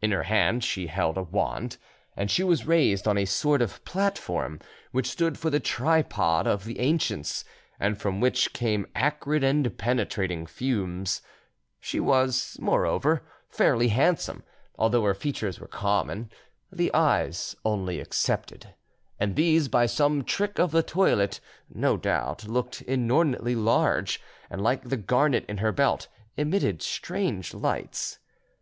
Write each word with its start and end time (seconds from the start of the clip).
In 0.00 0.12
her 0.12 0.22
hand 0.22 0.64
she 0.64 0.86
held 0.86 1.18
a 1.18 1.22
wand, 1.22 1.76
and 2.16 2.30
she 2.30 2.42
was 2.42 2.64
raised 2.66 3.06
on 3.06 3.18
a 3.18 3.26
sort 3.26 3.60
of 3.60 3.84
platform 3.84 4.58
which 4.92 5.10
stood 5.10 5.36
for 5.38 5.50
the 5.50 5.60
tripod 5.60 6.46
of 6.46 6.64
the 6.64 6.80
ancients, 6.80 7.44
and 7.78 8.00
from 8.00 8.18
which 8.18 8.54
came 8.54 8.86
acrid 8.94 9.44
and 9.44 9.76
penetrating 9.76 10.46
fumes; 10.46 11.20
she 11.80 12.00
was, 12.00 12.56
moreover, 12.58 13.24
fairly 13.50 13.88
handsome, 13.88 14.42
although 14.78 15.02
her 15.04 15.12
features 15.12 15.60
were 15.60 15.68
common, 15.68 16.30
the 16.72 16.90
eyes 16.94 17.54
only 17.62 18.00
excepted, 18.00 18.72
and 19.20 19.36
these, 19.36 19.68
by 19.68 19.84
some 19.84 20.24
trick 20.24 20.58
of 20.58 20.70
the 20.70 20.82
toilet, 20.82 21.40
no 21.68 21.98
doubt, 21.98 22.48
looked 22.48 22.80
inordinately 22.80 23.54
large, 23.54 24.18
and, 24.48 24.62
like 24.62 24.88
the 24.88 24.96
garnet 24.96 25.44
in 25.46 25.58
her 25.58 25.72
belt, 25.72 26.08
emitted 26.38 26.80
strange 26.80 27.52
lights. 27.52 28.18